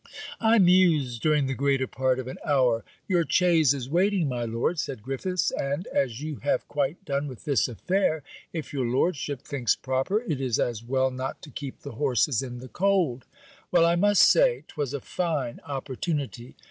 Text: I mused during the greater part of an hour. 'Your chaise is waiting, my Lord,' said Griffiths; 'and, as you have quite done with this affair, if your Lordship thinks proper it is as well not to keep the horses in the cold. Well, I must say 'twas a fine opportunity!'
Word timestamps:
I 0.39 0.57
mused 0.57 1.21
during 1.21 1.45
the 1.45 1.53
greater 1.53 1.85
part 1.85 2.17
of 2.17 2.27
an 2.27 2.39
hour. 2.43 2.83
'Your 3.07 3.23
chaise 3.29 3.71
is 3.75 3.87
waiting, 3.87 4.27
my 4.27 4.45
Lord,' 4.45 4.79
said 4.79 5.03
Griffiths; 5.03 5.51
'and, 5.51 5.85
as 5.93 6.21
you 6.21 6.37
have 6.37 6.67
quite 6.67 7.05
done 7.05 7.27
with 7.27 7.45
this 7.45 7.67
affair, 7.67 8.23
if 8.51 8.73
your 8.73 8.87
Lordship 8.87 9.43
thinks 9.43 9.75
proper 9.75 10.19
it 10.23 10.41
is 10.41 10.59
as 10.59 10.83
well 10.83 11.11
not 11.11 11.43
to 11.43 11.51
keep 11.51 11.81
the 11.81 11.91
horses 11.91 12.41
in 12.41 12.57
the 12.57 12.67
cold. 12.67 13.27
Well, 13.71 13.85
I 13.85 13.95
must 13.95 14.23
say 14.23 14.63
'twas 14.69 14.95
a 14.95 15.01
fine 15.01 15.59
opportunity!' 15.67 16.57